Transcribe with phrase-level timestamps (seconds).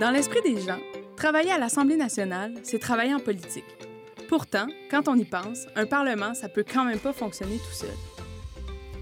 [0.00, 0.80] Dans l'esprit des gens,
[1.16, 3.64] travailler à l'Assemblée nationale, c'est travailler en politique.
[4.28, 7.94] Pourtant, quand on y pense, un Parlement, ça peut quand même pas fonctionner tout seul.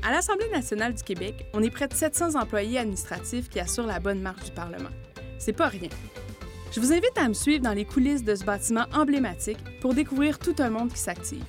[0.02, 4.00] À l'Assemblée nationale du Québec, on est près de 700 employés administratifs qui assurent la
[4.00, 4.90] bonne marche du Parlement.
[5.38, 5.88] C'est pas rien.
[6.72, 10.38] Je vous invite à me suivre dans les coulisses de ce bâtiment emblématique pour découvrir
[10.38, 11.44] tout un monde qui s'active.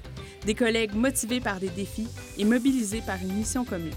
[0.46, 2.08] Des collègues motivés par des défis
[2.38, 3.92] et mobilisés par une mission commune.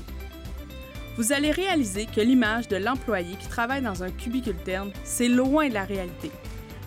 [1.16, 5.68] Vous allez réaliser que l'image de l'employé qui travaille dans un cubicule terne, c'est loin
[5.68, 6.30] de la réalité.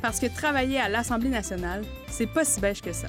[0.03, 3.07] Parce que travailler à l'Assemblée nationale, c'est pas si bêche que ça.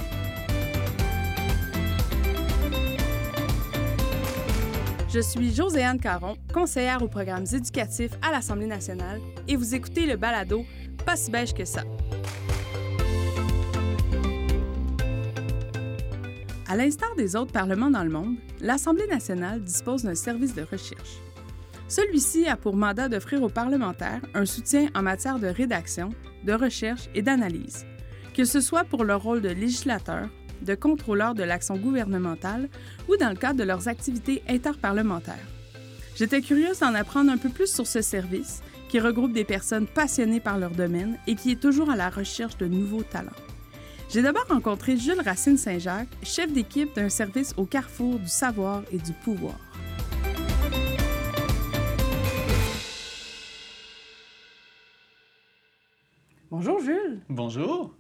[5.13, 10.17] Je suis Joséanne Caron, conseillère aux programmes éducatifs à l'Assemblée nationale, et vous écoutez le
[10.17, 10.65] balado
[11.05, 11.83] Pas si beige que ça.
[16.71, 21.19] À l'instar des autres parlements dans le monde, l'Assemblée nationale dispose d'un service de recherche.
[21.89, 26.11] Celui-ci a pour mandat d'offrir aux parlementaires un soutien en matière de rédaction,
[26.45, 27.87] de recherche et d'analyse,
[28.37, 30.29] que ce soit pour leur rôle de législateur,
[30.63, 32.69] de contrôleurs de l'action gouvernementale
[33.09, 35.49] ou dans le cadre de leurs activités interparlementaires.
[36.15, 40.39] J'étais curieuse d'en apprendre un peu plus sur ce service qui regroupe des personnes passionnées
[40.39, 43.50] par leur domaine et qui est toujours à la recherche de nouveaux talents.
[44.13, 48.99] J'ai d'abord rencontré Jules Racine Saint-Jacques, chef d'équipe d'un service au carrefour du savoir et
[48.99, 49.55] du pouvoir.
[56.51, 57.21] Bonjour Jules.
[57.29, 57.95] Bonjour.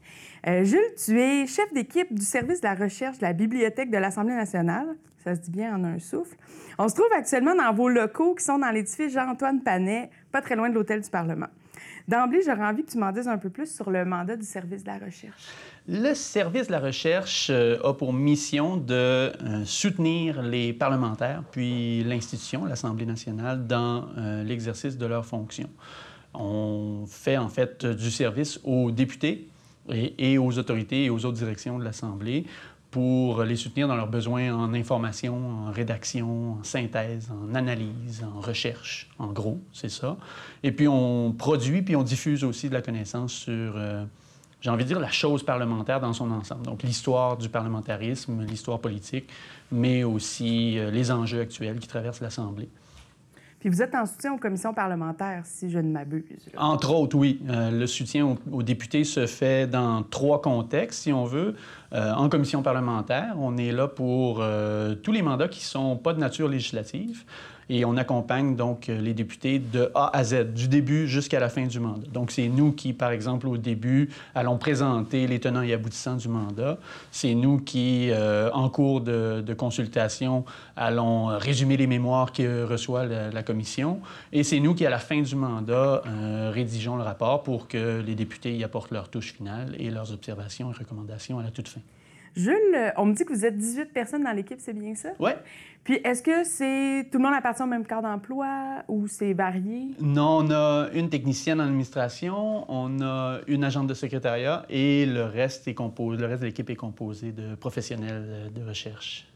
[0.48, 3.98] Euh, Jules, tu es chef d'équipe du service de la recherche de la Bibliothèque de
[3.98, 4.96] l'Assemblée nationale.
[5.22, 6.36] Ça se dit bien en un souffle.
[6.76, 10.56] On se trouve actuellement dans vos locaux qui sont dans l'édifice Jean-Antoine Panet, pas très
[10.56, 11.46] loin de l'Hôtel du Parlement.
[12.08, 14.82] D'emblée, j'aurais envie que tu m'en dises un peu plus sur le mandat du service
[14.82, 15.54] de la recherche.
[15.92, 19.30] Le service de la recherche euh, a pour mission de euh,
[19.64, 24.06] soutenir les parlementaires puis l'institution, l'Assemblée nationale, dans
[24.44, 25.68] l'exercice de leurs fonctions.
[26.32, 29.48] On fait en fait du service aux députés,
[29.88, 32.44] et, aux autorités et aux autres directions de l'Assemblée
[32.90, 38.40] pour les soutenir dans leurs besoins en information, en rédaction, en synthèse, en analyse, en
[38.40, 40.16] recherche, en gros, c'est ça.
[40.64, 44.04] Et puis on produit, puis on diffuse aussi de la connaissance sur, euh,
[44.60, 46.64] j'ai envie de dire, la chose parlementaire dans son ensemble.
[46.64, 49.28] Donc l'histoire du parlementarisme, l'histoire politique,
[49.72, 52.68] mais aussi euh, les enjeux actuels qui traversent l'Assemblée.
[53.60, 56.24] Puis vous êtes en soutien aux commissions parlementaires, si je ne m'abuse.
[56.56, 57.42] Entre autres, oui.
[57.50, 61.54] Euh, le soutien aux, députés se fait dans trois contextes, si on veut.
[61.92, 65.96] Euh, en commission parlementaire, on est là pour euh, tous les mandats qui ne sont
[65.96, 67.24] pas de nature législative
[67.70, 71.48] et on accompagne donc euh, les députés de A à Z, du début jusqu'à la
[71.48, 72.08] fin du mandat.
[72.12, 76.26] Donc, c'est nous qui, par exemple, au début, allons présenter les tenants et aboutissants du
[76.26, 76.78] mandat.
[77.12, 80.44] C'est nous qui, euh, en cours de, consultation,
[80.76, 84.00] allons résumer les mémoires que reçoit la, commission.
[84.32, 88.00] Et c'est nous qui, à la fin du mandat, euh, rédigeons le rapport pour que
[88.00, 91.68] les députés y apportent leur touche finale et leurs observations et recommandations à la toute
[91.68, 91.80] fin.
[92.36, 95.10] Jules, on me dit que vous êtes 18 personnes dans l'équipe, c'est bien ça?
[95.18, 95.30] Oui.
[95.82, 99.88] Puis est-ce que c'est tout le monde appartient au même cadre d'emploi ou c'est varié?
[100.00, 105.24] Non, on a une technicienne en administration, on a une agente de secrétariat et le
[105.24, 109.26] reste, est composé, le reste de l'équipe est composé de professionnels de recherche.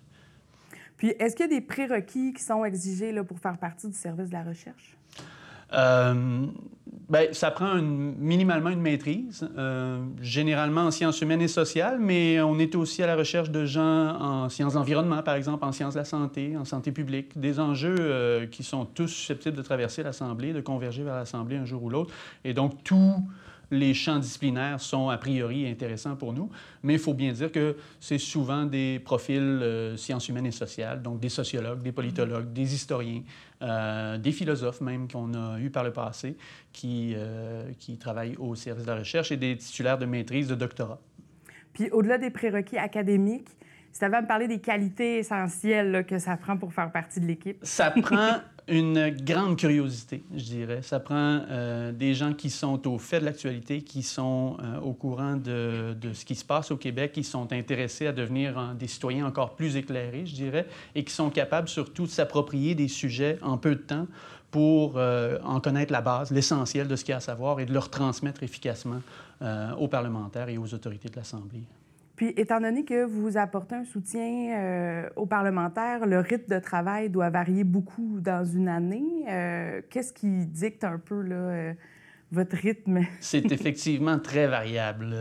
[0.97, 3.95] Puis est-ce qu'il y a des prérequis qui sont exigés là, pour faire partie du
[3.95, 4.97] service de la recherche?
[5.75, 6.47] Euh,
[7.09, 12.59] Bien, ça prend minimalement une maîtrise, euh, généralement en sciences humaines et sociales, mais on
[12.59, 15.99] est aussi à la recherche de gens en sciences d'environnement, par exemple, en sciences de
[15.99, 20.55] la santé, en santé publique, des enjeux euh, qui sont tous susceptibles de traverser l'Assemblée,
[20.55, 22.15] de converger vers l'Assemblée un jour ou l'autre.
[22.43, 23.23] Et donc, tout
[23.71, 26.49] les champs disciplinaires sont a priori intéressants pour nous,
[26.83, 31.19] mais il faut bien dire que c'est souvent des profils sciences humaines et sociales, donc
[31.19, 33.23] des sociologues, des politologues, des historiens,
[33.65, 36.37] euh, des philosophes même qu'on a eu par le passé
[36.73, 40.55] qui, euh, qui travaillent au service de la recherche et des titulaires de maîtrise, de
[40.55, 41.01] doctorat.
[41.73, 43.49] Puis au-delà des prérequis académiques,
[43.95, 47.21] si tu avais à me parler des qualités essentielles que ça prend pour faire partie
[47.21, 47.59] de l'équipe.
[47.63, 50.83] Ça prend une grande curiosité, je dirais.
[50.83, 54.95] Ça prend euh, des gens qui sont au fait de l'actualité, qui sont euh, au
[54.95, 58.89] courant de, de, ce qui se passe au Québec, qui sont intéressés à devenir des
[58.89, 63.39] citoyens encore plus éclairés, je dirais, et qui sont capables surtout de s'approprier des sujets
[63.43, 64.09] en peu de temps
[64.51, 67.65] pour euh, en connaître la base, l'essentiel de ce qu'il y a à savoir et
[67.65, 69.03] de leur transmettre efficacement
[69.79, 71.65] aux parlementaires et aux autorités de l'Assemblée.
[72.17, 77.11] Puis, étant donné que vous apportez un soutien euh, aux parlementaires, le rythme de travail
[77.11, 79.25] doit varier beaucoup dans une année.
[79.29, 81.73] Euh, qu'est-ce qui dicte un peu là, euh,
[83.21, 85.15] C'est effectivement très variable.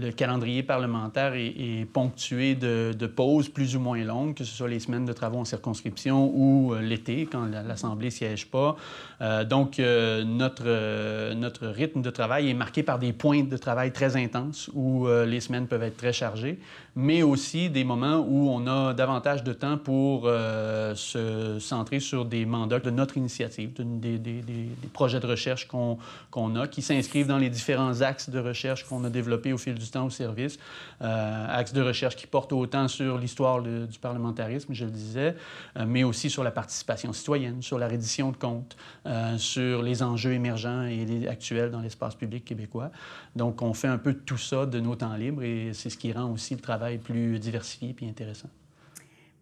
[0.00, 4.80] Le calendrier parlementaire est, ponctué de, pauses plus ou moins longues, que ce soit les
[4.80, 8.76] semaines de travaux en circonscription ou euh, l'été, quand l'Assemblée ne siège pas.
[9.20, 13.92] Euh, donc, euh, notre, notre rythme de travail est marqué par des points de travail
[13.92, 16.58] très intenses où les semaines peuvent être très chargées,
[17.00, 22.44] mais aussi des moments où on a davantage de temps pour se centrer sur des
[22.46, 24.20] mandats de notre initiative, des,
[24.92, 29.10] projets de recherche qu'on a qui s'inscrivent dans les différents axes de recherche qu'on a
[29.10, 30.58] développés au fil du temps au service.
[31.02, 35.34] Euh, axes de recherche qui portent autant sur l'histoire du parlementarisme, je le disais,
[35.76, 38.76] euh, mais aussi sur la participation citoyenne, sur la reddition de comptes,
[39.06, 42.90] euh, sur les enjeux émergents et actuels dans l'espace public québécois.
[43.36, 46.12] Donc, on fait un peu tout ça de nos temps libres et c'est ce qui
[46.12, 48.48] rend aussi le travail plus diversifié et intéressant.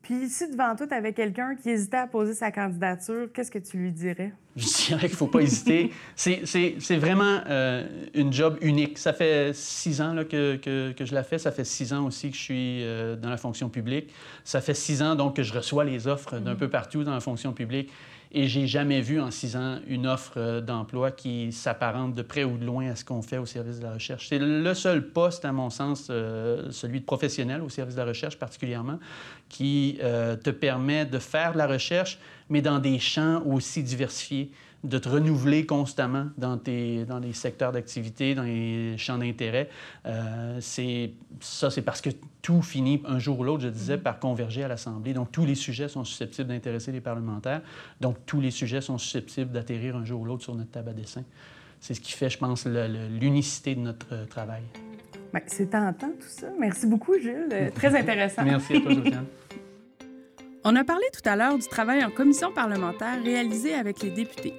[0.08, 3.58] Puis si devant toi, tu avais quelqu'un qui hésitait à poser sa candidature, qu'est-ce que
[3.58, 4.32] tu lui dirais?
[4.56, 5.92] Je dirais qu'il ne faut pas hésiter.
[6.16, 8.96] C'est vraiment euh, une job unique.
[8.96, 11.36] Ça fait six ans là, que, que, que, je la fais.
[11.36, 14.10] Ça fait six ans aussi que je suis euh, dans la fonction publique.
[14.44, 16.58] Ça fait six ans donc que je reçois les offres d'un mm.
[16.58, 17.90] peu partout dans la fonction publique.
[18.30, 22.44] Et j'ai jamais vu en six ans une offre euh, d'emploi qui s'apparente de près
[22.44, 24.28] ou de loin à ce qu'on fait au service de la recherche.
[24.28, 28.06] C'est le seul poste, à mon sens, euh, celui de professionnel au service de la
[28.06, 28.98] recherche particulièrement,
[29.48, 32.18] qui euh, te permet de faire de la recherche,
[32.50, 34.50] mais dans des champs aussi diversifiés
[34.84, 39.68] de te renouveler constamment dans, tes, dans les secteurs d'activité, dans les champs d'intérêt.
[40.06, 40.60] Euh,
[41.40, 42.10] ça, c'est parce que
[42.42, 44.02] tout finit un jour ou l'autre, je disais, mm-hmm.
[44.02, 45.14] par converger à l'Assemblée.
[45.14, 47.62] Donc, tous les sujets sont susceptibles d'intéresser les parlementaires.
[48.00, 50.94] Donc, tous les sujets sont susceptibles d'atterrir un jour ou l'autre sur notre table à
[50.94, 51.24] dessin.
[51.80, 54.62] C'est ce qui fait, je pense, l'unicité de notre euh, travail.
[55.32, 56.48] Bien, c'est tentant tout ça.
[56.58, 57.48] Merci beaucoup, Jules.
[57.52, 58.44] Euh, très intéressant.
[58.44, 59.26] Merci à toi, Josiane.
[60.64, 64.54] On a parlé tout à l'heure du travail en commission parlementaire réalisé avec les députés.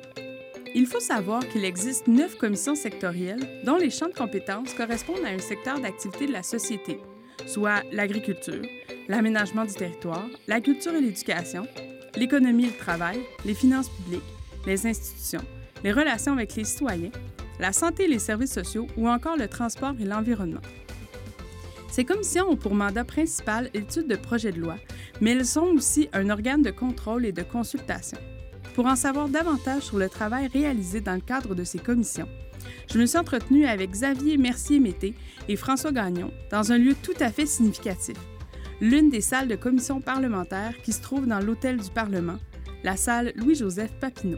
[0.73, 5.29] Il faut savoir qu'il existe neuf commissions sectorielles dont les champs de compétences correspondent à
[5.29, 6.99] un secteur d'activité de la société,
[7.47, 8.61] soit l'agriculture,
[9.09, 11.67] l'aménagement du territoire, la culture et l'éducation,
[12.15, 14.21] l'économie et le travail, les finances publiques,
[14.65, 15.43] les institutions,
[15.83, 17.11] les relations avec les citoyens,
[17.59, 20.61] la santé et les services sociaux ou encore le transport et l'environnement.
[21.91, 24.75] Ces commissions ont pour mandat principal l'étude de projets de loi,
[25.21, 28.17] mais elles sont aussi un organe de contrôle et de consultation.
[28.75, 32.29] Pour en savoir davantage sur le travail réalisé dans le cadre de ces commissions,
[32.91, 35.15] je me suis entretenue avec Xavier Mercier-Mété
[35.47, 38.17] et François Gagnon dans un lieu tout à fait significatif,
[38.81, 42.37] l'une des salles de commission parlementaire qui se trouve dans l'hôtel du Parlement,
[42.83, 44.37] la salle Louis-Joseph Papineau.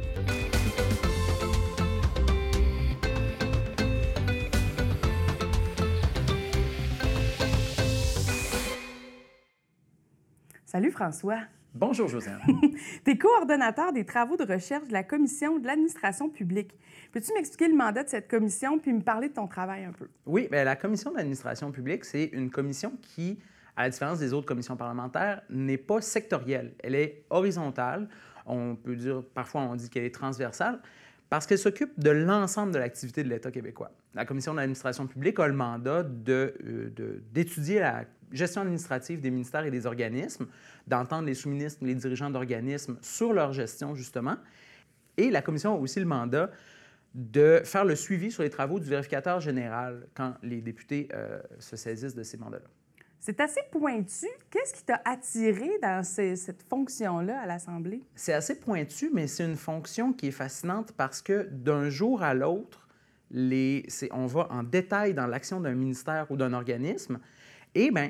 [10.71, 11.39] Salut François.
[11.73, 12.39] Bonjour, Josiane.
[13.03, 16.73] tu es coordonnateur des travaux de recherche de la Commission de l'administration publique.
[17.11, 20.07] Peux-tu m'expliquer le mandat de cette commission puis me parler de ton travail un peu?
[20.25, 23.37] Oui, bien, la Commission de l'administration publique, c'est une commission qui,
[23.75, 26.73] à la différence des autres commissions parlementaires, n'est pas sectorielle.
[26.79, 28.07] Elle est horizontale.
[28.45, 30.79] On peut dire, parfois, on dit qu'elle est transversale
[31.31, 33.89] parce qu'elle s'occupe de l'ensemble de l'activité de l'État québécois.
[34.13, 39.31] La Commission de l'administration publique a le mandat euh, d'étudier de, la gestion administrative des
[39.31, 40.47] ministères et des organismes,
[40.87, 44.35] d'entendre les sous-ministres, les dirigeants d'organismes sur leur gestion, justement.
[45.15, 46.51] Et la Commission a aussi le mandat
[47.15, 51.77] de faire le suivi sur les travaux du vérificateur général quand les députés euh, se
[51.77, 52.67] saisissent de ces mandats-là.
[53.21, 54.25] C'est assez pointu.
[54.49, 58.01] Qu'est-ce qui t'a attiré dans cette fonction-là à l'Assemblée?
[58.15, 62.33] C'est assez pointu, mais c'est une fonction qui est fascinante parce que d'un jour à
[62.33, 62.89] l'autre,
[63.31, 67.19] on va en détail dans l'action d'un ministère ou d'un organisme.
[67.75, 68.09] Et bien,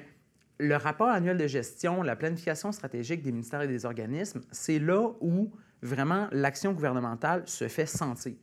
[0.59, 5.09] le rapport annuel de gestion, la planification stratégique des ministères et des organismes, c'est là
[5.19, 8.37] où vraiment l'action gouvernementale se fait sentir.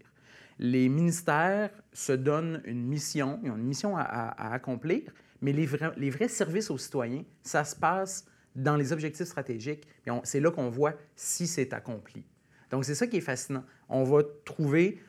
[0.58, 6.28] Les ministères se donnent une mission, ils ont une mission à, accomplir, mais les, vrais
[6.28, 9.86] services aux citoyens, ça se passe dans les objectifs stratégiques,
[10.24, 12.24] c'est là qu'on voit si c'est accompli.
[12.70, 13.64] Donc, c'est ça qui est fascinant.
[13.88, 15.00] On va trouver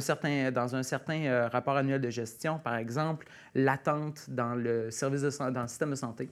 [0.00, 5.22] certain, dans un certain euh, rapport annuel de gestion, par exemple, l'attente dans le service
[5.22, 6.28] de, dans le système de santé.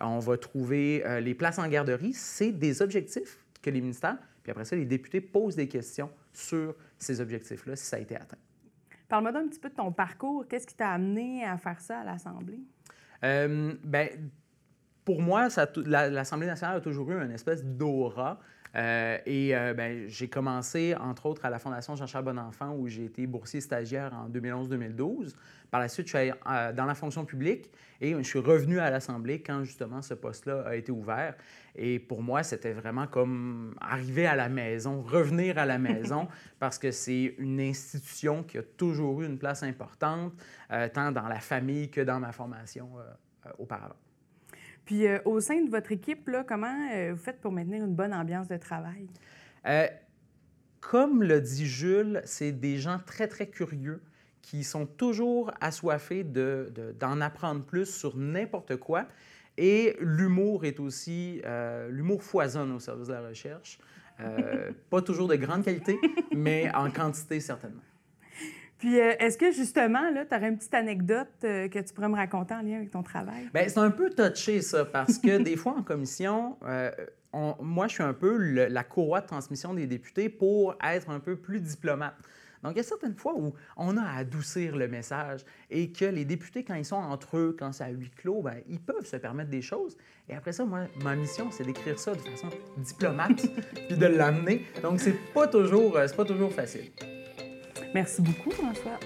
[0.00, 2.12] On va trouver euh, les places en garderie.
[2.12, 6.74] C'est des objectifs que les ministères, puis après ça, les députés posent des questions sur
[6.98, 8.38] ces objectifs-là, si ça a été atteint.
[9.08, 10.46] Parle-moi un petit peu de ton parcours.
[10.46, 12.60] Qu'est-ce qui t'a amené à faire ça à l'Assemblée?
[13.24, 14.08] Euh, ben,
[15.04, 15.48] pour moi,
[15.86, 18.40] l'Assemblée nationale a toujours eu une espèce d'aura.
[18.76, 23.04] Euh, et euh, ben, j'ai commencé, entre autres, à la Fondation Jean-Charles Bonenfant, où j'ai
[23.04, 25.34] été boursier stagiaire en 2011-2012.
[25.70, 27.70] Par la suite, je suis allé euh, dans la fonction publique
[28.00, 31.34] et je suis revenu à l'Assemblée quand, justement, ce poste-là a été ouvert.
[31.74, 36.78] Et pour moi, c'était vraiment comme arriver à la maison, revenir à la maison, parce
[36.78, 40.32] que c'est une institution qui a toujours eu une place importante,
[40.94, 42.88] tant dans la famille que dans ma formation
[43.58, 43.96] auparavant.
[44.88, 47.94] Puis euh, au sein de votre équipe, là, comment euh, vous faites pour maintenir une
[47.94, 49.06] bonne ambiance de travail?
[49.66, 49.86] Euh,
[50.80, 54.00] comme le dit Jules, c'est des gens très, très curieux
[54.40, 59.04] qui sont toujours assoiffés d'en de, d'en apprendre plus sur n'importe quoi.
[59.58, 61.42] Et l'humour est aussi...
[61.90, 63.78] l'humour foisonne au service de la recherche.
[64.90, 65.98] pas toujours de grande qualité,
[66.34, 67.82] mais en quantité certainement.
[68.78, 72.14] Puis, euh, est-ce que justement, tu aurais une petite anecdote euh, que tu pourrais me
[72.14, 73.48] raconter en lien avec ton travail?
[73.52, 76.90] Bien, c'est un peu touché, ça, parce que des fois, en commission, euh,
[77.60, 81.36] moi, je suis un peu la courroie de transmission des députés pour être un peu
[81.36, 82.14] plus diplomate.
[82.62, 86.04] Donc, il y a certaines fois où on a à adoucir le message et que
[86.04, 89.06] les députés, quand ils sont entre eux, quand c'est à huis clos, bien, ils peuvent
[89.06, 89.96] se permettre des choses.
[90.28, 93.46] Et après ça, moi, ma mission, c'est d'écrire ça de façon diplomate
[93.88, 94.66] puis de l'amener.
[94.82, 96.90] Donc, c'est pas c'est pas toujours facile.
[97.94, 98.98] Merci beaucoup, François.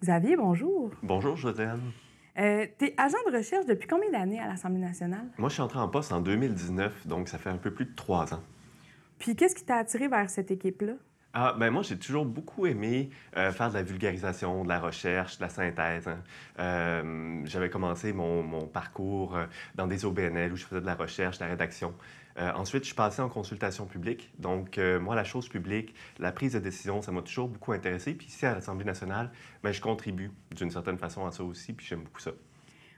[0.00, 0.90] Xavier, bonjour.
[1.02, 1.80] Bonjour, Josiane.
[2.36, 5.30] Euh, tu es agent de recherche depuis combien d'années à l'Assemblée nationale?
[5.38, 7.94] Moi, je suis entré en poste en 2019, donc ça fait un peu plus de
[7.94, 8.42] trois ans.
[9.18, 10.94] Puis qu'est-ce qui t'a attiré vers cette équipe-là?
[11.36, 15.38] Ah, ben moi, j'ai toujours beaucoup aimé euh, faire de la vulgarisation, de la recherche,
[15.38, 16.06] de la synthèse.
[16.06, 16.22] Hein.
[16.60, 20.94] Euh, j'avais commencé mon, mon parcours euh, dans des OBNL où je faisais de la
[20.94, 21.92] recherche, de la rédaction.
[22.36, 24.32] ensuite, je suis passé en consultation publique.
[24.38, 28.14] Donc, moi, la chose publique, la prise de décision, ça m'a toujours beaucoup intéressé.
[28.14, 29.30] Puis ici, à l'Assemblée nationale,
[29.62, 32.32] ben, je contribue d'une certaine façon à ça aussi, puis j'aime beaucoup ça.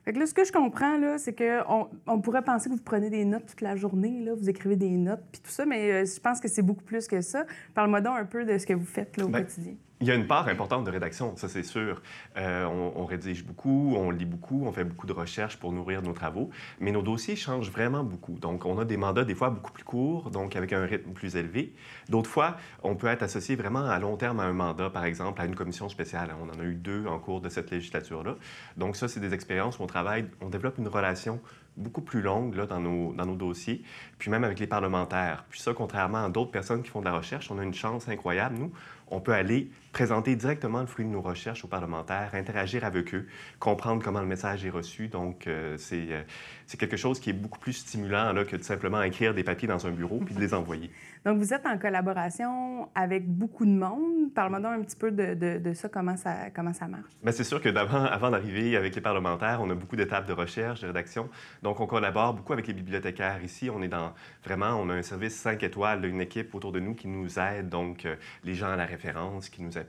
[0.06, 2.80] Fait que là, ce que je comprends, là, c'est qu'on on pourrait penser que vous
[2.80, 5.90] prenez des notes toute la journée, là, vous écrivez des notes, puis tout ça, mais
[5.90, 7.44] euh, je pense que c'est beaucoup plus que ça.
[7.74, 9.74] Parle-moi donc un peu de ce que vous faites là, au ben, quotidien.
[10.02, 12.02] Il y a une part importante de rédaction, ça c'est sûr.
[12.36, 16.12] Euh, on, rédige beaucoup, on lit beaucoup, on fait beaucoup de recherches pour nourrir nos
[16.12, 16.50] travaux,
[16.80, 18.38] mais nos dossiers changent vraiment beaucoup.
[18.38, 21.36] Donc, on a des mandats des fois beaucoup plus courts, donc avec un rythme plus
[21.36, 21.72] élevé.
[22.10, 25.40] D'autres fois, on peut être associé vraiment à long terme à un mandat, par exemple,
[25.40, 26.28] à une commission spéciale.
[26.42, 28.36] On en a eu deux en cours de cette législature-là.
[28.76, 31.40] Donc, ça, c'est des expériences où on travaille, on développe une relation
[31.76, 33.82] beaucoup plus longue là, dans, nos, dans nos dossiers,
[34.18, 35.44] puis même avec les parlementaires.
[35.48, 38.08] Puis ça, contrairement à d'autres personnes qui font de la recherche, on a une chance
[38.08, 38.56] incroyable.
[38.56, 38.72] Nous,
[39.08, 43.26] on peut aller présenter directement le fruit de nos recherches aux parlementaires, interagir avec eux,
[43.58, 45.08] comprendre comment le message est reçu.
[45.08, 46.22] Donc, euh, euh,
[46.66, 49.66] c'est quelque chose qui est beaucoup plus stimulant là, que de simplement écrire des papiers
[49.66, 50.90] dans un bureau puis de les envoyer.
[51.24, 54.32] Donc, vous êtes en collaboration avec beaucoup de monde.
[54.32, 57.10] Parle-moi donc un petit peu de, de, ça, comment ça, comment ça marche.
[57.20, 60.32] Bien, c'est sûr que d'avant, avant d'arriver avec les parlementaires, on a beaucoup d'étapes de
[60.32, 61.28] recherche, de rédaction.
[61.64, 63.42] Donc, on collabore beaucoup avec les bibliothécaires.
[63.42, 64.12] Ici, on est dans
[64.44, 67.70] vraiment, on a un service 5 étoiles, une équipe autour de nous qui nous aide.
[67.70, 69.85] Donc, euh, les gens à la référence, qui nous appuient.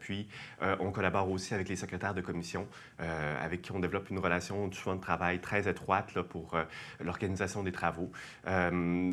[0.61, 2.67] Euh, on collabore aussi avec les secrétaires de commission,
[2.99, 6.57] euh, avec qui on développe une relation souvent de travail très étroite pour
[6.99, 8.11] l'organisation des travaux.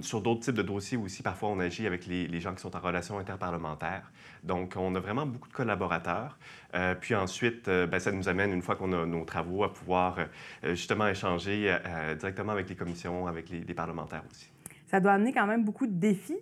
[0.02, 2.80] sur d'autres types de dossiers aussi, parfois, on agit avec les gens qui sont en
[2.80, 4.10] relation interparlementaire.
[4.44, 6.36] Donc, on a vraiment beaucoup de collaborateurs.
[6.74, 9.72] Euh, puis ensuite, euh, ben, ça nous amène, une fois qu'on a nos travaux, à
[9.72, 11.74] pouvoir euh, justement échanger
[12.18, 14.50] directement avec les commissions, avec les parlementaires aussi.
[14.86, 16.38] Ça doit amener quand même beaucoup de défis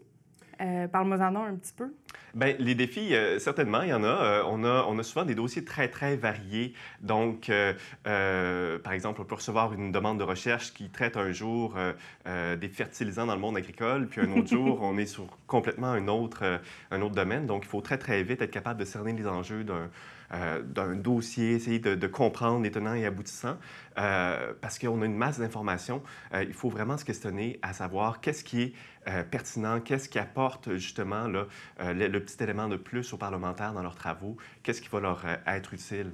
[0.63, 1.93] euh, Parle-moi-en un petit peu.
[2.35, 4.07] Bien, les défis, euh, certainement, il y en a.
[4.07, 4.87] Euh, on a.
[4.89, 6.73] On a souvent des dossiers très, très variés.
[7.01, 11.77] Donc, euh, par exemple, on peut recevoir une demande de recherche qui traite un jour
[12.25, 16.09] des fertilisants dans le monde agricole, puis un autre jour, on est sur complètement un
[16.09, 17.47] autre, un autre domaine.
[17.47, 19.91] Donc, il faut très, très vite être capable de cerner les enjeux d'un
[20.33, 23.59] d'un dossier, essayer de, comprendre les tenants et aboutissants,
[23.95, 26.03] parce qu'on a une masse d'informations.
[26.33, 28.73] il faut vraiment se questionner à savoir qu'est-ce qui est
[29.09, 33.83] euh, pertinent, qu'est-ce qui apporte justement euh, le, petit élément de plus aux parlementaires dans
[33.83, 36.13] leurs travaux, qu'est-ce qui va leur euh, être utile.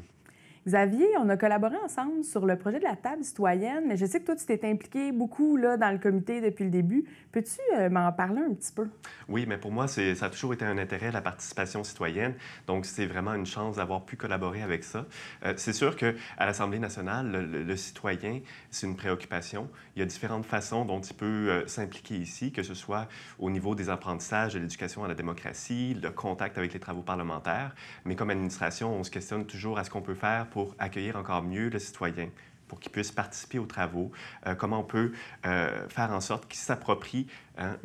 [0.68, 4.20] Xavier, on a collaboré ensemble sur le projet de la table citoyenne, mais je sais
[4.20, 7.06] que toi, tu t'es impliqué beaucoup là, dans le comité depuis le début.
[7.32, 8.86] Peux-tu euh, m'en parler un petit peu?
[9.30, 12.34] Oui, mais pour moi, ça a toujours été un intérêt, la participation citoyenne.
[12.66, 15.06] Donc, c'est vraiment une chance d'avoir pu collaborer avec ça.
[15.46, 19.70] Euh, c'est sûr qu'à l'Assemblée nationale, le, citoyen, c'est une préoccupation.
[19.96, 23.08] Il y a différentes façons dont il peut euh, s'impliquer ici, que ce soit
[23.38, 27.74] au niveau des apprentissages de l'éducation à la démocratie, le contact avec les travaux parlementaires.
[28.04, 31.42] Mais comme administration, on se questionne toujours à ce qu'on peut faire pour accueillir encore
[31.42, 32.28] mieux le citoyen
[32.68, 34.12] pour qu'il puisse participer aux travaux,
[34.46, 35.12] euh, comment on peut
[35.46, 37.76] euh, faire en sorte qu'il s'approprie hein,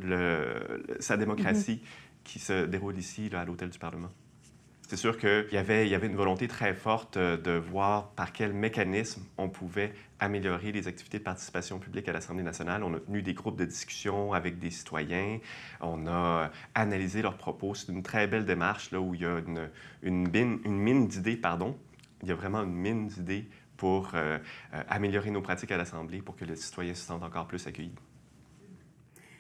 [1.00, 2.24] sa démocratie mm-hmm.
[2.26, 4.10] qui se déroule ici, à l'hôtel du Parlement.
[4.90, 8.10] C'est sûr qu'il y avait, il y avait une volonté très forte euh, de voir
[8.12, 12.84] par quel mécanisme on pouvait améliorer les activités de participation publique à l'Assemblée nationale.
[12.84, 15.40] On a tenu des groupes de discussion avec des citoyens.
[15.82, 17.74] On a analysé leurs propos.
[17.74, 19.70] C'est une très belle démarche là, où il y a une,
[20.04, 21.78] une mine, une mine d'idées, pardon.
[22.24, 24.40] Il y a vraiment une mine d'idées pour euh,
[24.74, 27.96] euh, améliorer nos pratiques à l'Assemblée pour que les citoyens se sentent encore plus accueillis.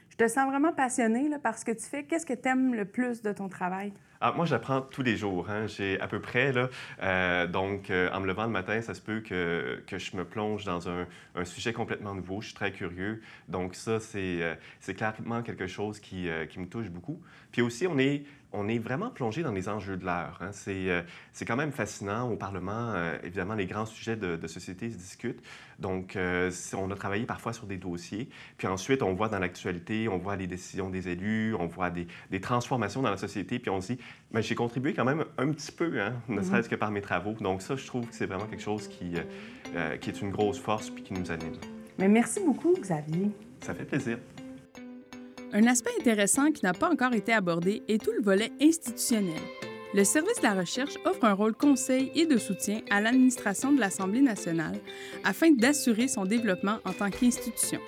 [0.10, 2.04] Je te sens vraiment passionné là, par ce que tu fais.
[2.04, 3.94] Qu'est-ce que tu aimes le plus de ton travail?
[4.25, 5.50] Ah, moi, j'apprends tous les jours.
[5.50, 5.68] Hein.
[5.68, 6.53] J'ai à peu près,
[7.01, 10.24] euh, donc, euh, en me levant le matin, ça se peut que, que je me
[10.24, 11.06] plonge dans un,
[11.44, 12.39] sujet complètement nouveau.
[12.39, 13.22] Je suis très curieux.
[13.50, 14.56] Donc, ça, c'est euh,
[14.96, 17.20] clairement quelque chose qui, euh, qui me touche beaucoup.
[17.51, 18.24] Puis aussi, on est
[18.56, 20.38] on est vraiment plongé dans les enjeux de l'heure.
[20.39, 20.51] Hein.
[20.51, 21.03] C'est,
[21.48, 22.30] quand même fascinant.
[22.30, 25.42] Au Parlement, évidemment, les grands sujets de, de, société se discutent.
[25.80, 28.30] Donc, on a travaillé parfois sur des dossiers.
[28.58, 32.06] Puis ensuite, on voit dans l'actualité, on voit les décisions des élus, on voit des,
[32.30, 33.58] des transformations dans la société.
[33.58, 34.00] Puis on se dit,
[34.32, 36.43] mais j'ai contribué quand même un petit peu, hein, ne mm-hmm.
[36.43, 37.34] serait-ce que par mes travaux.
[37.34, 39.13] Donc ça, je trouve que c'est vraiment quelque chose qui,
[40.01, 41.55] qui est une grosse force puis qui nous anime.
[42.00, 43.29] Mais merci beaucoup, Xavier.
[43.62, 44.17] Ça fait plaisir.
[45.53, 49.39] Un aspect intéressant qui n'a pas encore été abordé est tout le volet institutionnel.
[49.93, 53.79] Le service de la recherche offre un rôle conseil et de soutien à l'administration de
[53.79, 54.79] l'Assemblée nationale
[55.24, 57.79] afin d'assurer son développement en tant qu'institution.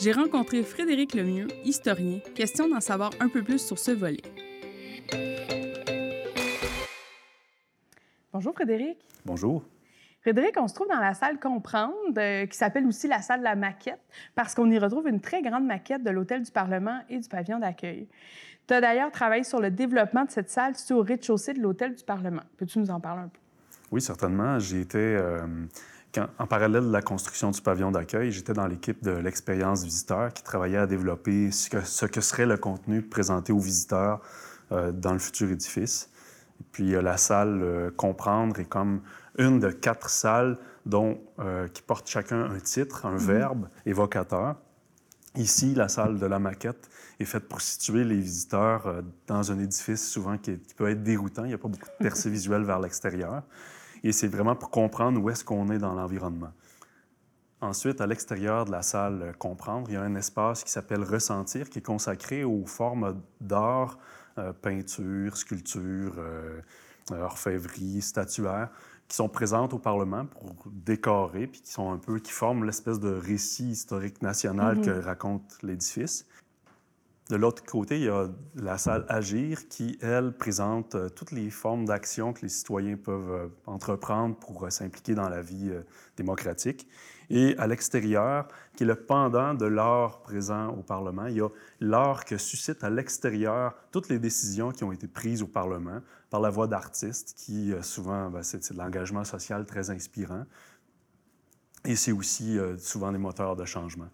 [0.00, 4.22] J'ai rencontré Frédéric Lemieux, historien, question d'en savoir un peu plus sur ce volet.
[8.32, 8.98] Bonjour Frédéric.
[9.24, 9.62] Bonjour.
[10.22, 13.44] Frédéric, on se trouve dans la salle Comprendre, euh, qui s'appelle aussi la salle de
[13.44, 14.00] la maquette,
[14.34, 17.58] parce qu'on y retrouve une très grande maquette de l'Hôtel du Parlement et du pavillon
[17.58, 18.08] d'accueil.
[18.66, 21.94] Tu as d'ailleurs travaillé sur le développement de cette salle située au rez-de-chaussée de l'Hôtel
[21.94, 22.42] du Parlement.
[22.56, 23.38] Peux-tu nous en parler un peu?
[23.90, 24.58] Oui, certainement.
[24.60, 25.46] J'ai été, euh,
[26.14, 30.32] quand, en parallèle de la construction du pavillon d'accueil, j'étais dans l'équipe de l'expérience visiteur
[30.32, 34.22] qui travaillait à développer ce que, ce que serait le contenu présenté aux visiteurs
[34.92, 36.12] dans le futur édifice.
[36.62, 39.00] Et puis la salle euh, Comprendre est comme
[39.36, 43.26] une de quatre salles dont, euh, qui portent chacun un titre, un mm -hmm.
[43.26, 44.56] verbe évocateur.
[45.34, 46.88] Ici, la salle de la maquette
[47.18, 50.90] est faite pour situer les visiteurs euh, dans un édifice souvent qui, est, qui, peut
[50.90, 51.44] être déroutant.
[51.44, 53.42] Il n'y a pas beaucoup de percée visuelle vers l'extérieur.
[54.04, 56.52] Et c'est vraiment pour comprendre où est-ce qu'on est dans l'environnement.
[57.60, 61.02] Ensuite, à l'extérieur de la salle euh, Comprendre, il y a un espace qui s'appelle
[61.14, 63.08] Ressentir, qui est consacré aux formes
[63.40, 64.21] d'art, euh,
[64.62, 66.60] peinture, sculpture, euh,
[67.10, 68.70] orfèvrerie, statuaire,
[69.08, 73.00] qui sont présentes au Parlement pour décorer, puis qui sont un peu, qui forment l'espèce
[73.00, 74.84] de récit historique national mm -hmm.
[74.84, 76.26] que raconte l'édifice.
[77.30, 81.50] De l'autre côté, il y a la salle Agir qui, elle, présente euh, toutes les
[81.50, 85.82] formes d'action que les citoyens peuvent euh, entreprendre pour euh, s'impliquer dans la vie euh,
[86.16, 86.86] démocratique.
[87.34, 91.48] Et à l'extérieur, qui est le pendant de l'art présent au Parlement, il y a
[91.80, 96.42] l'art que suscite à l'extérieur toutes les décisions qui ont été prises au Parlement par
[96.42, 100.44] la voix d'artistes, qui euh, souvent, ben, c'est de l'engagement social très inspirant.
[101.86, 104.08] Et c'est aussi euh, souvent des moteurs de changement.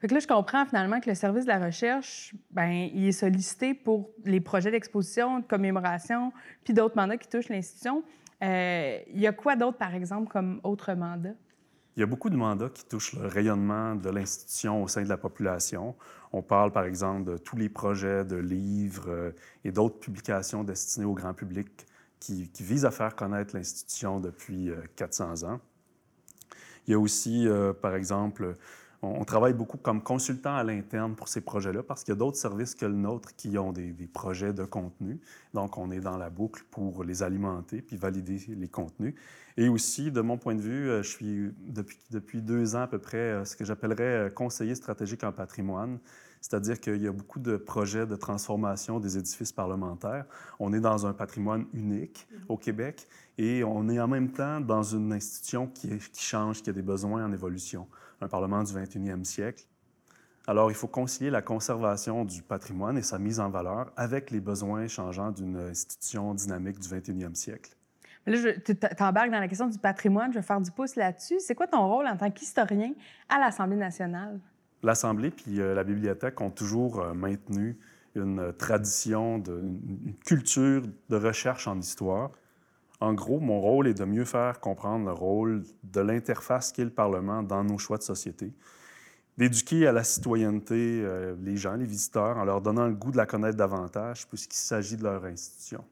[0.00, 3.12] Fait que là, je comprends finalement que le service de la recherche, ben, il est
[3.12, 6.32] sollicité pour les projets d'exposition, de commémoration,
[6.64, 8.02] puis d'autres mandats qui touchent l'institution.
[8.42, 11.34] Euh, il y a quoi d'autre, par exemple, comme autre mandat?
[11.96, 15.08] Il y a beaucoup de mandats qui touchent le rayonnement de l'institution au sein de
[15.08, 15.94] la population.
[16.32, 19.32] On parle, par exemple, de tous les projets de livres euh,
[19.64, 21.68] et d'autres publications destinées au grand public
[22.18, 25.60] qui, visent à faire connaître l'institution depuis euh, 400 ans.
[26.86, 28.56] Il y a aussi, euh, par exemple,
[29.02, 32.36] on, travaille beaucoup comme consultant à l'interne pour ces projets-là parce qu'il y a d'autres
[32.36, 35.20] services que le nôtre qui ont des, projets de contenu.
[35.54, 39.14] Donc, on est dans la boucle pour les alimenter puis valider les contenus.
[39.56, 42.86] Et aussi, de mon point de vue, euh, je suis depuis, depuis deux ans à
[42.86, 45.98] peu près euh, ce que j'appellerais euh, conseiller stratégique en patrimoine.
[46.40, 50.24] C'est-à-dire qu'il y a beaucoup de projets de transformation des édifices parlementaires.
[50.58, 53.06] On est dans un patrimoine unique au Québec
[53.38, 57.24] et on est en même temps dans une institution qui change, qui a des besoins
[57.24, 57.86] en évolution
[58.22, 59.64] un Parlement du 21e siècle.
[60.46, 64.40] Alors, il faut concilier la conservation du patrimoine et sa mise en valeur avec les
[64.40, 67.76] besoins changeants d'une institution dynamique du 21e siècle.
[68.26, 70.32] Là, tu t'embarques dans la question du patrimoine.
[70.32, 71.40] Je vais faire du pouce là-dessus.
[71.40, 72.92] C'est quoi ton rôle en tant qu'historien
[73.28, 74.40] à l'Assemblée nationale?
[74.82, 77.78] L'Assemblée puis euh, la bibliothèque ont toujours euh, maintenu
[78.14, 82.30] une tradition, de, une culture de recherche en histoire.
[83.02, 86.90] En gros, mon rôle est de mieux faire comprendre le rôle de l'interface qu'est le
[86.90, 88.52] Parlement dans nos choix de société,
[89.36, 93.16] d'éduquer à la citoyenneté euh, les gens, les visiteurs, en leur donnant le goût de
[93.16, 95.84] la connaître davantage, puisqu'il s'agit de leur institution.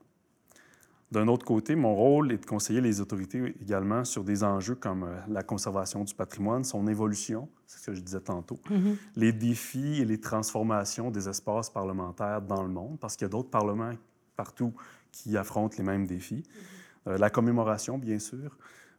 [1.10, 5.02] D'un autre côté, mon rôle est de conseiller les autorités également sur des enjeux comme
[5.02, 8.96] euh, la conservation du patrimoine, son évolution, c'est ce que je disais tantôt, mm -hmm.
[9.16, 13.34] les défis et les transformations des espaces parlementaires dans le monde, parce qu'il y a
[13.36, 13.94] d'autres parlements
[14.36, 14.72] partout
[15.10, 16.44] qui affrontent les mêmes défis.
[16.46, 18.56] Euh, la commémoration, bien sûr,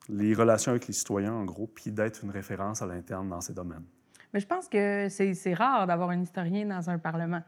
[0.09, 3.53] les relations avec les citoyens, en gros, puis d'être une référence à l'interne dans ces
[3.53, 3.85] domaines.
[4.33, 7.41] Mais je pense que c'est rare d'avoir un historien dans un Parlement.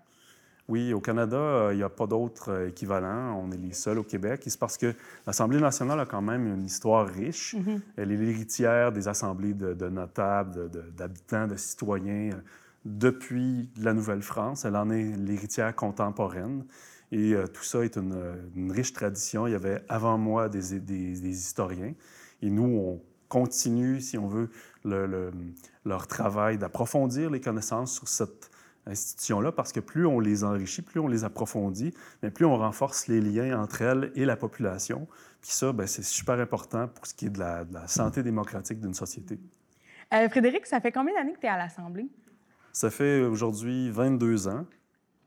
[0.69, 3.37] Oui, au Canada, euh, il n'y a pas d'autres euh, équivalents.
[3.37, 4.43] On est les seuls au Québec.
[4.45, 4.93] c'est parce que
[5.27, 7.55] l'Assemblée nationale a quand même une histoire riche.
[7.55, 7.79] Mm-hmm.
[7.97, 12.41] Elle est l'héritière des assemblées de, notables, d'habitants, de, citoyens euh,
[12.85, 14.63] depuis la Nouvelle-France.
[14.63, 16.63] Elle en est l'héritière contemporaine.
[17.15, 19.45] Et tout ça est une, riche tradition.
[19.45, 21.93] Il y avait avant moi des, des, historiens.
[22.41, 24.49] Et nous, on continue, si on veut,
[24.83, 28.49] leur travail d'approfondir les connaissances sur cette
[28.85, 33.07] institutions-là parce que plus on les enrichit, plus on les approfondit, mais plus on renforce
[33.07, 35.07] les liens entre elles et la population.
[35.41, 38.93] Puis ça, ben, c'est super important pour ce qui est de la, santé démocratique d'une
[38.93, 39.39] société.
[40.13, 42.07] Euh, Frédéric, ça fait combien d'années que tu es à l'Assemblée?
[42.71, 44.65] Ça fait aujourd'hui 22 ans.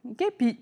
[0.04, 0.22] OK.
[0.38, 0.60] Puis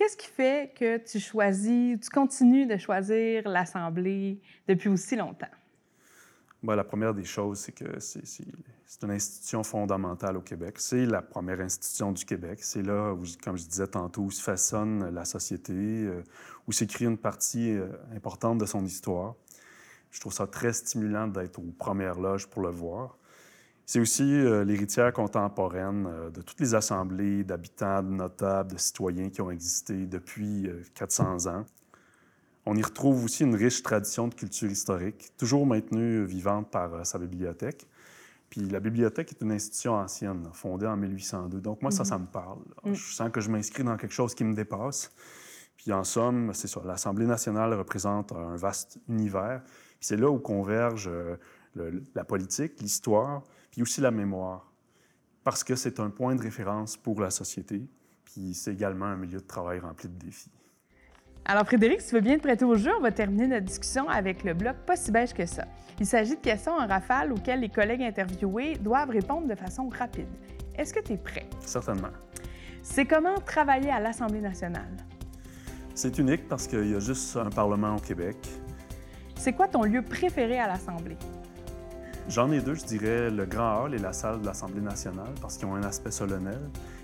[0.00, 5.50] qu'est-ce qui fait que tu choisis, tu continues de choisir l'Assemblée depuis aussi longtemps?
[6.62, 10.76] Bien, la première des choses, c'est que c'est une institution fondamentale au Québec.
[10.78, 12.60] C'est la première institution du Québec.
[12.62, 16.22] C'est là, où, comme je disais tantôt, où se façonne la société, euh,
[16.66, 19.34] où s'écrit une partie euh, importante de son histoire.
[20.10, 23.18] Je trouve ça très stimulant d'être aux premières loges pour le voir.
[23.90, 29.40] C'est aussi euh, l'héritière contemporaine de toutes les assemblées d'habitants, de notables, de citoyens qui
[29.40, 31.64] ont existé depuis 400 ans.
[32.66, 37.02] On y retrouve aussi une riche tradition de culture historique, toujours maintenue vivante par euh,
[37.02, 37.88] sa bibliothèque.
[38.48, 41.60] Puis la bibliothèque est une institution ancienne, fondée en 1802.
[41.60, 42.26] Donc moi, ça, ça mhm.
[42.26, 42.60] me parle.
[42.84, 42.94] Mm.
[42.94, 45.10] Je sens que je m'inscris dans quelque chose qui me dépasse.
[45.76, 49.62] Puis en somme, c'est ça, l'Assemblée nationale représente un vaste univers.
[49.64, 51.36] Puis c'est là où convergent euh,
[52.14, 54.72] la politique, l'histoire, puis aussi la mémoire.
[55.44, 57.88] Parce que c'est un point de référence pour la société.
[58.24, 60.50] Puis c'est également un milieu de travail rempli de défis.
[61.44, 64.08] Alors, Frédéric, si tu veux bien te prêter au jeu, on va terminer notre discussion
[64.08, 65.64] avec le bloc Pas si beige que ça.
[65.98, 70.28] Il s'agit de questions en rafale auxquelles les collègues interviewés doivent répondre de façon rapide.
[70.76, 71.48] Est-ce que tu es prêt?
[71.60, 72.12] Certainement.
[72.82, 74.96] C'est comment travailler à l'Assemblée nationale?
[75.94, 78.36] C'est unique parce qu'il y a juste un Parlement au Québec.
[79.36, 81.16] C'est quoi ton lieu préféré à l'Assemblée?
[82.30, 85.56] J'en ai deux, je dirais le Grand Hall et la salle de l'Assemblée nationale parce
[85.56, 86.60] qu'ils ont un aspect solennel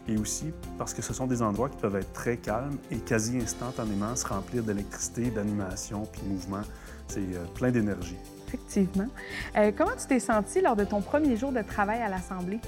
[0.07, 3.37] et aussi parce que ce sont des endroits qui peuvent être très calmes et quasi
[3.37, 6.61] instantanément se remplir d'électricité, d'animation puis de mouvement.
[7.09, 8.17] C'est euh, plein d'énergie.
[8.47, 9.09] Effectivement.
[9.57, 12.61] Euh, comment tu t'es senti lors de ton premier jour de travail à l'Assemblée?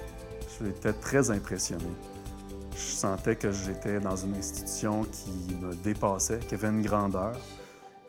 [0.61, 1.85] J'étais très impressionné.
[2.75, 7.37] Je sentais que j'étais dans une institution qui me dépassait, qui avait une grandeur.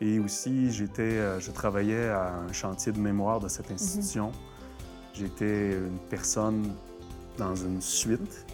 [0.00, 3.74] Et aussi, j'étais, euh, je travaillais à un chantier de mémoire de cette mhm.
[3.74, 4.32] institution.
[5.12, 6.74] J'étais une personne
[7.36, 8.46] dans une suite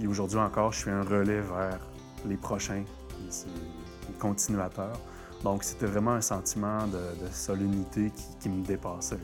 [0.00, 1.78] et aujourd'hui encore, je suis un relais vers
[2.26, 2.84] les prochains,
[3.20, 4.98] les continuateurs.
[5.42, 7.00] Donc, c'était vraiment un sentiment de,
[7.32, 9.16] solennité qui, me dépassait.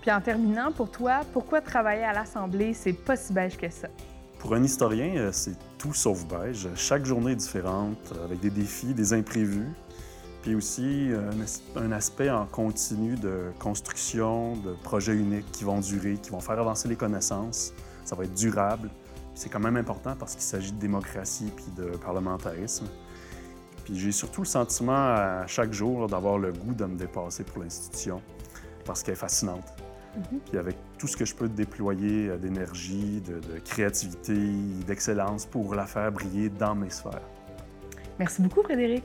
[0.00, 3.88] Puis en terminant, pour toi, pourquoi travailler à l'Assemblée, c'est pas si beige que ça?
[4.38, 6.68] Pour un historien, euh, c'est tout sauf beige.
[6.74, 9.68] Chaque journée est différente, avec des défis, des imprévus,
[10.42, 11.30] puis aussi euh,
[11.76, 16.58] un, aspect en continu de construction, de projets uniques qui vont durer, qui vont faire
[16.58, 17.72] avancer les connaissances.
[18.04, 18.90] Ça va être durable.
[19.34, 22.86] C'est quand même important parce qu'il s'agit de démocratie puis de parlementarisme.
[23.84, 27.62] Puis j'ai surtout le sentiment à chaque jour d'avoir le goût de me dépasser pour
[27.62, 28.20] l'institution
[28.84, 29.64] parce qu'elle est fascinante.
[30.18, 30.38] Mm-hmm.
[30.50, 34.34] Puis avec tout ce que je peux déployer euh, d'énergie, de, de créativité,
[34.86, 37.22] d'excellence pour la faire briller dans mes sphères.
[38.18, 39.04] Merci beaucoup, Frédéric.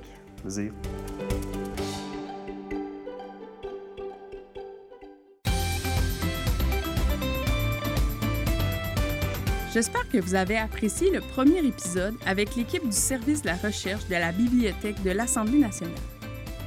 [9.73, 14.07] J'espère que vous avez apprécié le premier épisode avec l'équipe du service de la recherche
[14.07, 15.93] de la Bibliothèque de l'Assemblée nationale.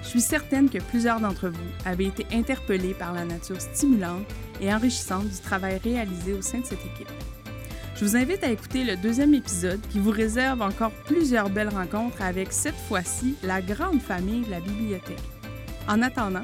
[0.03, 4.27] Je suis certaine que plusieurs d'entre vous avez été interpellés par la nature stimulante
[4.61, 7.09] et enrichissante du travail réalisé au sein de cette équipe.
[8.01, 12.23] Je vous invite à écouter le deuxième épisode qui vous réserve encore plusieurs belles rencontres
[12.23, 15.21] avec cette fois-ci la grande famille de la bibliothèque.
[15.87, 16.41] En attendant,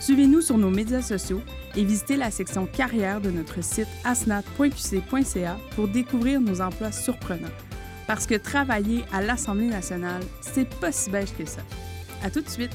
[0.00, 1.40] suivez-nous sur nos médias sociaux
[1.76, 7.54] et visitez la section carrière de notre site asnat.qc.ca pour découvrir nos emplois surprenants.
[8.08, 11.62] Parce que travailler à l'Assemblée nationale, c'est pas si beige que ça.
[12.24, 12.72] À tout de suite!